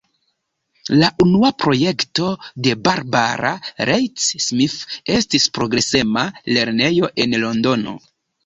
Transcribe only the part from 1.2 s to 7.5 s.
unua projekto de Barbara Leigh Smith estis progresema lernejo en